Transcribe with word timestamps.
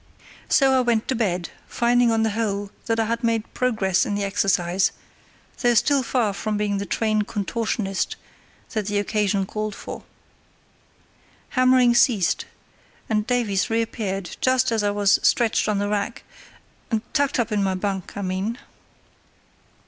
So 0.49 0.71
I 0.75 0.81
went 0.81 1.07
to 1.09 1.13
bed, 1.15 1.49
finding 1.67 2.09
on 2.09 2.23
the 2.23 2.31
whole 2.31 2.71
that 2.87 2.99
I 2.99 3.05
had 3.05 3.23
made 3.23 3.53
progress 3.53 4.03
in 4.03 4.15
the 4.15 4.23
exercise, 4.23 4.91
though 5.59 5.75
still 5.75 6.01
far 6.01 6.33
from 6.33 6.57
being 6.57 6.79
the 6.79 6.87
trained 6.87 7.27
contortionist 7.27 8.15
that 8.71 8.87
the 8.87 8.97
occasion 8.97 9.45
called 9.45 9.75
for. 9.75 10.01
Hammering 11.49 11.93
ceased, 11.93 12.45
and 13.09 13.27
Davies 13.27 13.69
reappeared 13.69 14.37
just 14.41 14.71
as 14.71 14.81
I 14.81 14.89
was 14.89 15.19
stretched 15.21 15.69
on 15.69 15.77
the 15.77 15.87
rack—tucked 15.87 17.39
up 17.39 17.51
in 17.51 17.61
my 17.63 17.75
bunk, 17.75 18.17
I 18.17 18.23
mean. 18.23 18.57